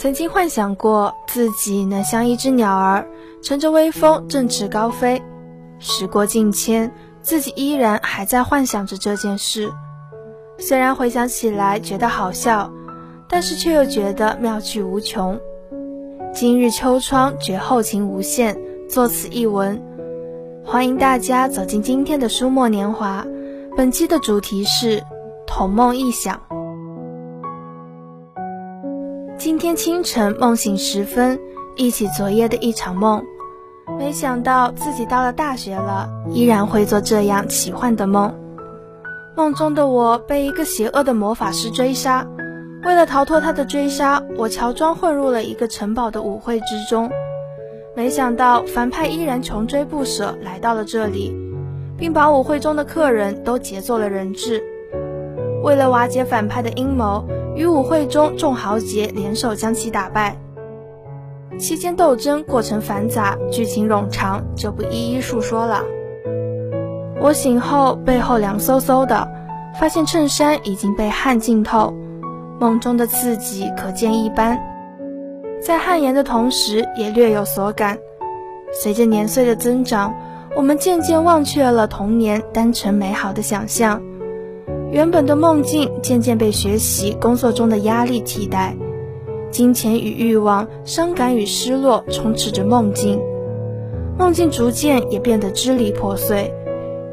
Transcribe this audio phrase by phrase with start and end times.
[0.00, 3.06] 曾经幻想过自己能像一只鸟儿，
[3.42, 5.20] 乘着微风振翅高飞。
[5.78, 9.70] 时过境迁，自己依然还在幻想着这件事。
[10.58, 12.72] 虽然回想起来觉得好笑，
[13.28, 15.38] 但是却又觉得妙趣无穷。
[16.32, 19.78] 今日秋窗觉后情无限，作此一文。
[20.64, 23.22] 欢迎大家走进今天的书墨年华。
[23.76, 25.04] 本期的主题是
[25.46, 26.40] 同梦异想。
[29.70, 31.38] 天清晨梦醒时分，
[31.76, 33.22] 忆起昨夜的一场梦，
[34.00, 38.34] 没想到自己到了大学了，依然会做这样奇幻的梦。
[39.36, 42.26] 梦中的我被一个邪恶的魔法师追杀，
[42.82, 47.08] 为了逃脱他的追杀，我乔装混入了一个城堡的舞会之中。
[47.94, 51.32] 没想到反派依然穷追不舍，来到了这里，
[51.96, 54.60] 并把舞会中的客人都劫做了人质。
[55.62, 57.24] 为了瓦解反派的阴谋，
[57.60, 60.34] 与舞会中众豪杰联手将其打败。
[61.58, 65.84] 期间斗争过程繁杂，剧情冗长，就不一一述说了。
[67.20, 69.28] 我醒后，背后凉飕飕的，
[69.78, 71.92] 发现衬衫已经被汗浸透，
[72.58, 74.58] 梦中的自己可见一斑。
[75.60, 77.98] 在汗颜的同时，也略有所感。
[78.72, 80.14] 随着年岁的增长，
[80.56, 84.00] 我们渐渐忘却了童年单纯美好的想象，
[84.92, 88.76] 原本的梦境渐渐被学习、工作中的压力替代，
[89.48, 93.20] 金钱与欲望、伤感与失落充斥着梦境，
[94.18, 96.52] 梦境逐渐也变得支离破碎。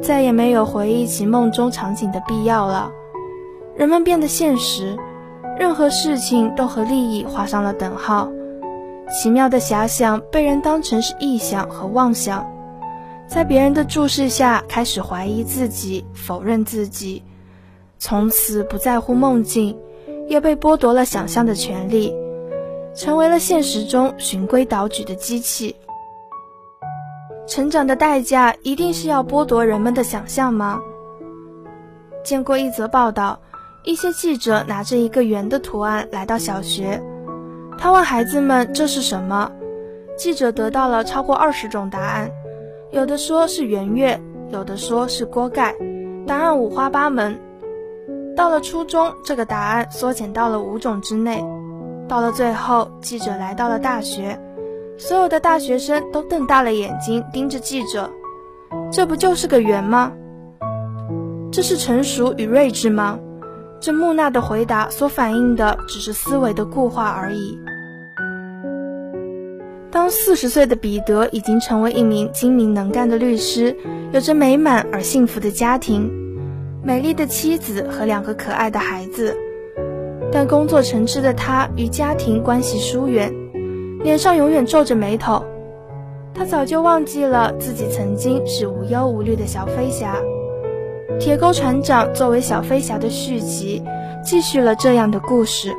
[0.00, 2.92] 再也没有回忆起梦中场景的必要了。
[3.74, 4.96] 人们变得现实，
[5.58, 8.30] 任何事情都和利益画上了等号。
[9.08, 12.46] 奇妙的遐想被人当成是臆想和妄想，
[13.26, 17.22] 在别人的注视下开始怀疑自己，否认自己，
[17.98, 19.78] 从此不在乎梦境，
[20.28, 22.14] 也被剥夺了想象的权利，
[22.94, 25.76] 成为了现实中循规蹈矩的机器。
[27.46, 30.80] 成长的代价一定是要剥夺人们的想象吗？
[32.22, 33.38] 见过一则报道，
[33.84, 37.02] 一些记者拿着一个圆的图案来到小学，
[37.78, 39.52] 他问孩子们这是什么，
[40.16, 42.30] 记者得到了超过二十种答案，
[42.90, 44.18] 有的说是圆月，
[44.50, 45.74] 有的说是锅盖，
[46.26, 47.38] 答案五花八门。
[48.36, 51.44] 到了初中，这个答案缩减到了五种之内，
[52.08, 54.38] 到了最后，记者来到了大学。
[54.96, 58.10] 所有的大学生都瞪大了眼睛盯着记者，
[58.92, 60.12] 这不就是个圆吗？
[61.52, 63.18] 这是成熟与睿智吗？
[63.80, 67.58] 这木讷的回答所反映的只是思维的固化而已。
[69.90, 73.76] 当四十岁的彼得已经成为一名精明能干的律师，
[74.12, 76.10] 有着美满而幸福的家庭，
[76.84, 79.34] 美丽的妻子和两个可爱的孩子，
[80.30, 83.32] 但工作成痴的他与家庭关系疏远。
[84.02, 85.42] 脸上永远皱着眉头，
[86.34, 90.14] 他早就忘记了自己曾经是无忧无虑的小飞侠。
[91.18, 93.82] 铁钩船长作为小飞侠的续集，
[94.22, 95.72] 继续了这样的故事。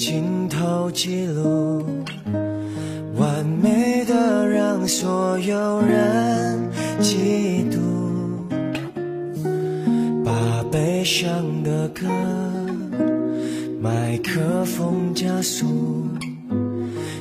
[0.00, 1.84] 镜头记录，
[3.18, 6.58] 完美的让所有人
[7.02, 7.76] 嫉妒，
[10.24, 10.32] 把
[10.72, 12.06] 悲伤的歌
[13.78, 15.66] 麦克风加速，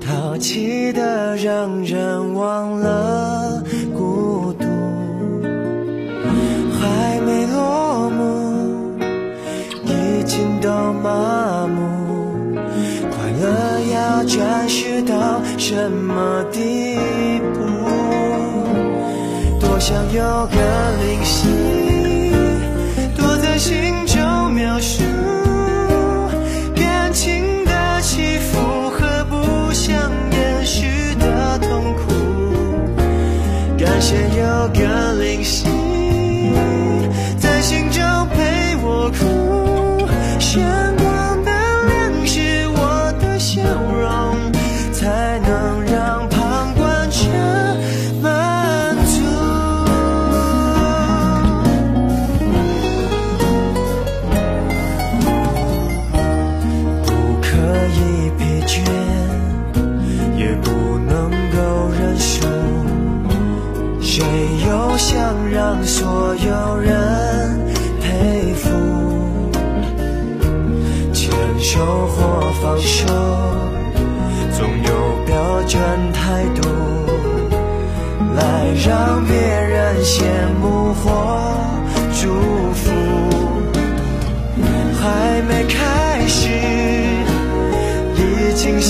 [0.00, 4.66] 淘气的让人忘了孤独，
[6.78, 8.96] 还没落幕，
[9.86, 10.70] 已经都
[11.02, 11.99] 麻木。
[15.58, 16.96] 什么地
[17.52, 17.58] 步？
[19.58, 20.56] 多想有个
[21.02, 21.48] 灵犀，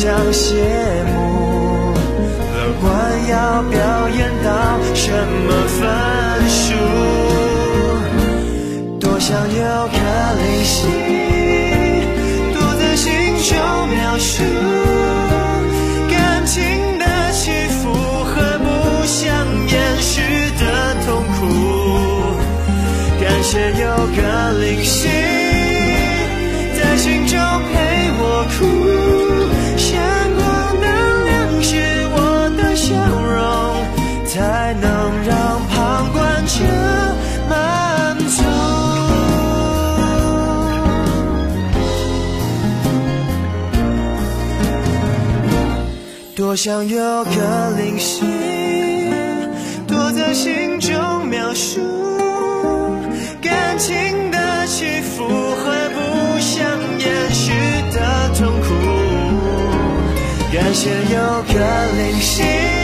[0.00, 1.09] 已经
[35.26, 36.64] 让旁观者
[37.48, 38.42] 满足。
[46.34, 48.22] 多想有个灵犀
[49.86, 51.80] 躲在心中描述
[53.42, 56.66] 感情的起伏和不想
[56.98, 57.52] 掩饰
[57.92, 58.68] 的痛苦。
[60.52, 61.54] 感谢有个
[61.96, 62.79] 灵犀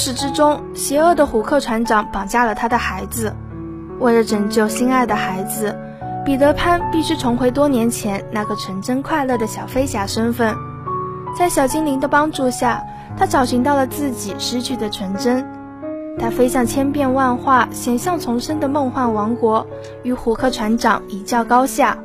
[0.00, 3.36] 事之中，邪恶的虎克船长绑架了他的孩子。
[3.98, 5.76] 为了拯救心爱的孩子，
[6.24, 10.56] 彼得潘必须重回多年前那个纯真快乐的小飞侠身份。
[11.36, 12.82] 在小精灵的帮助下，
[13.14, 15.46] 他找寻到了自己失去的纯真。
[16.18, 19.66] 他飞向千变万化、险象丛生的梦幻王国，
[20.02, 21.98] 与虎克船长一较高下。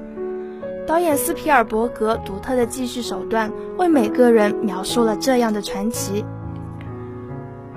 [0.85, 6.25] 导演斯皮尔伯格独特的记叙手段，为每个人描述了这样的传奇。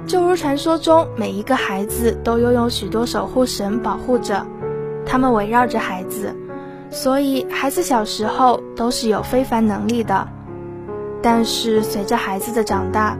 [0.08, 4.44] 就如传说中，每一个孩子都拥有许多守护神保护着，
[5.04, 6.34] 他们围绕着孩子，
[6.90, 10.26] 所以孩子小时候都是有非凡能力的。
[11.20, 13.18] 但是随着孩子的长大，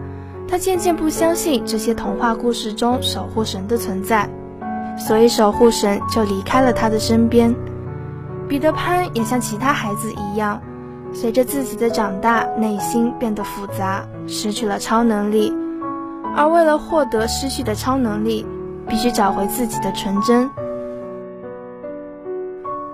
[0.48, 4.26] 他渐渐不相信这些童话故事中守护神的存在，
[4.96, 7.54] 所以守护神就离开了他的身边。
[8.48, 10.58] 彼得潘也像其他孩子一样，
[11.12, 15.52] 随着自己的长大，内心变得复杂，失去了超能力。
[16.38, 18.46] 而为了获得失去的超能力，
[18.86, 20.48] 必须找回自己的纯真。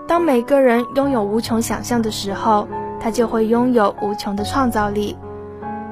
[0.07, 2.67] 当每个人拥有无穷想象的时候，
[2.99, 5.15] 他就会拥有无穷的创造力。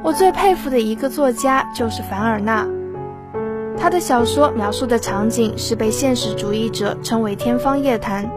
[0.03, 2.67] 我最佩服的一个作家就是凡尔纳，
[3.77, 8.31] 他的小说描述的场景是被现实主义者称为“天方夜谭”。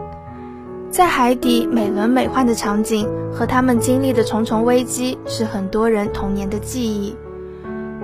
[0.92, 7.16] 在海底美轮美奂的场景和他们经历的重重危机，是很多人童年的记忆。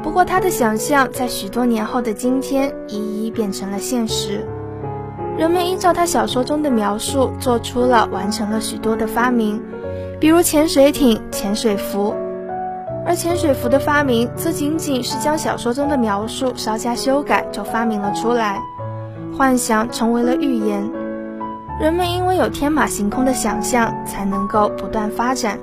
[0.03, 4.45] 不过，他的想象在许多年后的今天一一变成了现实。
[5.39, 9.63] 人们依照他小说中的描述，做出了完成了许多的发明，
[10.21, 12.15] 比如潜水艇、潜水服。
[13.07, 18.61] 而潜水服的发明，则仅仅是将小说中的描述稍加修改就发明了出来。
[19.39, 20.91] 幻想成为了预言，
[21.81, 25.59] 人们因为有天马行空的想象，才能够不断发展。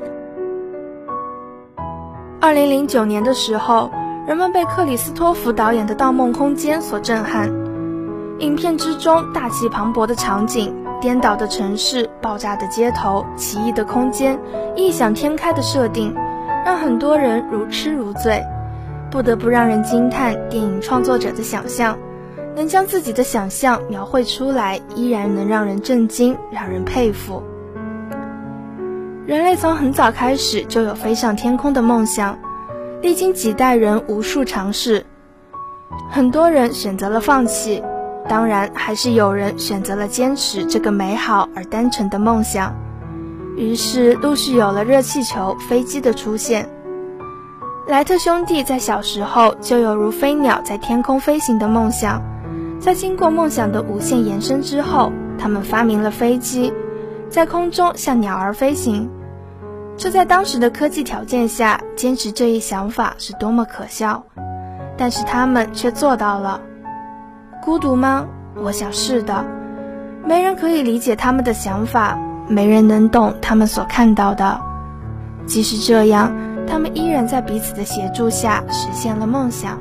[2.41, 3.91] 二零零九年的时候。
[4.29, 7.49] 人们被克里斯托弗导演的《盗梦空间》所震撼。
[8.37, 10.71] 影片之中大气磅礴的场景、
[11.01, 14.39] 颠倒的城市、爆炸的街头、奇异的空间、
[14.75, 16.13] 异想天开的设定，
[16.63, 18.39] 让很多人如痴如醉。
[19.09, 21.97] 不得不让人惊叹电影创作者的想象，
[22.55, 27.41] 能将自己的想象描绘出来，依然能让人震惊，让人佩服。
[29.25, 32.37] 人类从很早开始就有飞上天空的梦想。
[33.01, 35.05] 历经几代人无数尝试，
[36.11, 37.81] 很多人选择了放弃，
[38.27, 42.75] 当然还是有人选择了坚持这个美好而单纯的梦想。
[43.55, 46.69] 于是陆续有了热气球、飞机的出现。
[47.87, 52.21] 莱特兄弟在小时候就有如飞鸟在天空飞行的梦想，
[52.81, 56.73] 在经过梦想的无限延伸之后，他们发明了飞机，
[57.29, 59.09] 在空中像鸟儿飞行。
[59.99, 64.23] 这在当时的科技条件下，坚持这一想法是多么可笑，
[64.95, 66.61] 但是他们却做到了。
[67.61, 68.25] 孤独吗？
[68.55, 69.45] 我想是的。
[70.23, 74.57] 没人可以理解他们的想法，没人能懂他们所看到的。
[75.45, 76.33] 即使这样，
[76.65, 79.77] 他们依然在彼此的协助下实现了梦想。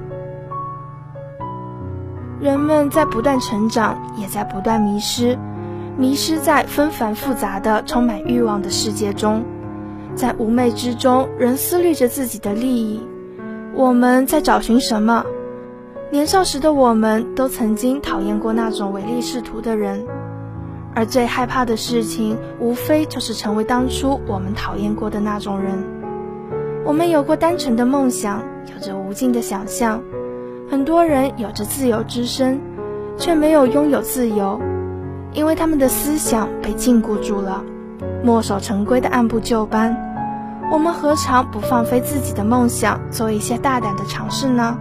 [2.40, 5.38] 人们在不断成长，也在不断迷失，
[5.96, 9.44] 迷失在纷繁复杂的、充满欲望的世界中，
[10.18, 13.00] 在妩媚之中，仍思虑着自己的利益。
[13.72, 15.24] 我们在找寻什么？
[16.10, 20.04] 年少时的我们都曾经讨厌过那种唯利是图的人，
[20.92, 25.78] 而最害怕的事情，无非就是成为当初我们讨厌过的那种人。
[26.84, 28.42] 我们有过单纯的梦想，
[28.74, 30.02] 有着无尽的想象。
[30.68, 32.58] 很多人有着自由之身，
[33.16, 34.60] 却没有拥有自由，
[35.32, 37.62] 因为他们的思想被禁锢住了，
[38.24, 39.96] 墨守成规的按部就班。
[40.70, 44.78] 我们何尝不放飞自己的梦想，做一些大胆的尝试呢？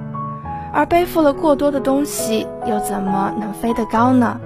[0.74, 4.38] 而背负了过多的东西，又怎么能飞得高呢？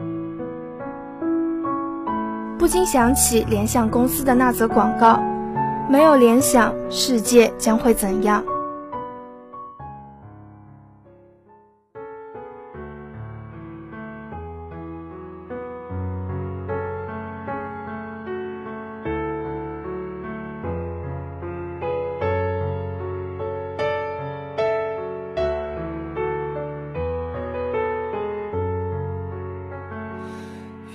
[2.60, 5.19] 不禁想起联想公司的那则广告：
[5.89, 8.43] 没有联想，世界将会怎样？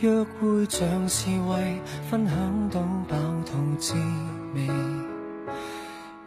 [0.07, 3.93] 约会像是为分享到饱同滋
[4.55, 4.69] 味，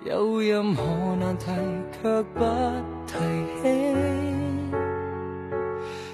[0.03, 0.83] 有任何
[1.17, 1.45] 难题
[1.93, 2.43] 却不
[3.07, 3.15] 提
[3.61, 3.95] 起。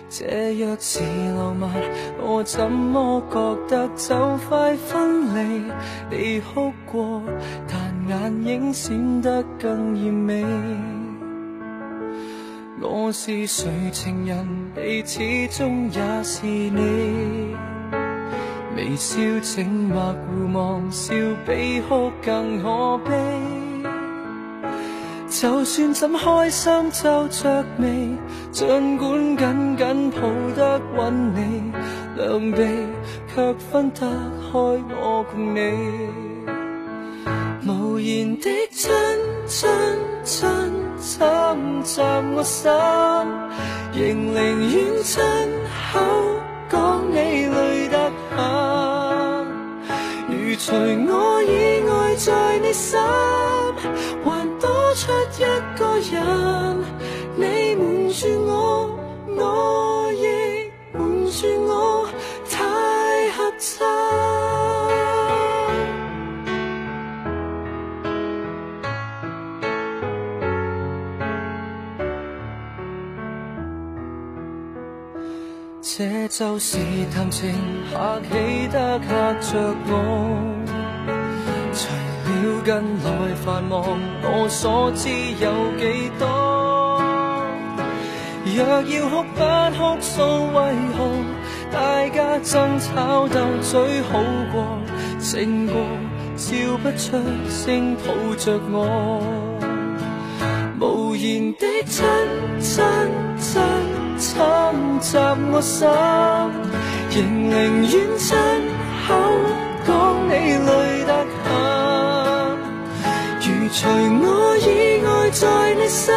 [0.07, 1.01] 这若是
[1.35, 1.71] 浪漫，
[2.21, 4.15] 我怎么觉得就
[4.47, 5.63] 快分离？
[6.11, 7.23] 你哭过，
[7.67, 10.45] 但眼影闪得更艳美。
[12.81, 17.55] 我是谁情人，你始终也是你。
[18.75, 21.13] 微笑静默互望，笑
[21.45, 23.13] 比哭更可悲。
[25.29, 28.09] 就算怎开心皱着眉，
[28.51, 30.21] 尽管紧紧抱
[30.57, 31.71] 得稳你，
[32.17, 32.61] 两臂
[33.33, 34.01] 却分得
[34.51, 35.59] 开我共你。
[37.67, 38.91] 无言的亲
[39.47, 39.69] 亲
[40.23, 40.47] 亲。
[41.05, 41.21] 侵
[41.83, 42.01] 袭
[42.35, 42.71] 我心，
[43.93, 44.35] 仍宁
[44.73, 45.23] 愿亲
[45.93, 45.99] 口
[46.67, 46.75] 讲
[47.11, 48.35] 你累得很。
[50.27, 50.73] 如除
[51.07, 51.53] 我以
[51.87, 52.99] 外在你心，
[54.23, 54.25] 还
[54.59, 55.43] 多出一
[55.77, 55.81] 个
[56.11, 56.19] 人，
[57.35, 58.51] 你瞒住我，
[59.37, 60.23] 我亦
[60.91, 60.99] 瞒
[61.31, 61.71] 住我，
[76.37, 76.77] 就是
[77.13, 77.55] 谈情，
[77.93, 79.93] 客气得吓着我。
[81.71, 81.87] 除
[82.27, 82.73] 了近
[83.05, 85.07] 来繁忙，我所知
[85.39, 85.45] 有
[85.79, 86.27] 几多？
[88.53, 89.39] 若要哭不
[89.77, 90.59] 哭诉，为
[90.97, 90.99] 何
[91.71, 94.19] 大家争吵斗嘴好
[94.51, 94.77] 过？
[95.21, 95.73] 胜过
[96.35, 99.21] 笑不出声抱着我，
[100.81, 102.05] 无言的亲
[102.59, 102.83] 亲
[103.39, 103.94] 亲。
[104.35, 104.43] 侵
[105.01, 105.17] 袭
[105.49, 105.87] 我心，
[107.09, 107.15] 仍
[107.49, 108.35] 宁愿亲
[109.07, 109.09] 口
[109.87, 109.89] 讲
[110.27, 110.31] 你
[110.67, 110.69] 累
[111.05, 111.11] 得
[111.45, 111.47] 很。
[113.39, 113.87] 如除
[114.21, 114.25] 我
[114.57, 114.69] 以
[115.05, 115.41] 外在
[115.75, 116.13] 你心，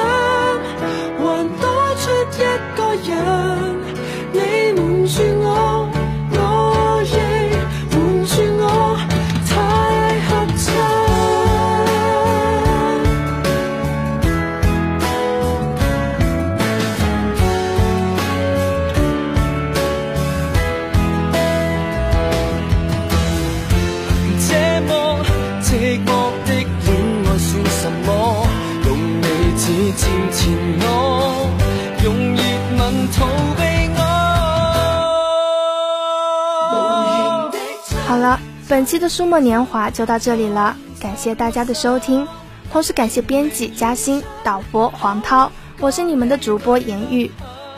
[1.21, 1.23] 还
[1.61, 2.37] 多出一
[2.77, 3.19] 个人，
[30.81, 31.51] 我，
[32.05, 32.43] 用热
[32.79, 33.63] 吻逃避
[33.97, 33.99] 我。
[38.07, 42.27] 好了，本期的书墨年华就到这里了，感谢大家的收听，
[42.73, 47.31] 同时感谢编辑嘉欣、导播黄涛，我是你们的主播颜玉。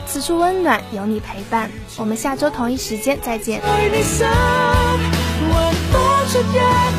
[0.07, 3.61] 此处温暖有你陪伴，我们下周同一时间再见。
[6.31, 6.43] 出一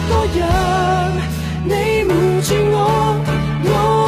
[0.10, 0.46] 个人，
[1.64, 2.76] 你瞒住我，
[3.64, 4.00] 我。